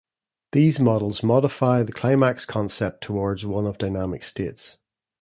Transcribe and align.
These 0.53 0.79
models 0.79 1.21
modify 1.21 1.83
the 1.83 1.91
climax 1.91 2.43
concept 2.43 3.03
towards 3.03 3.45
one 3.45 3.67
of 3.67 3.77
dynamic 3.77 4.23
states. 4.23 4.79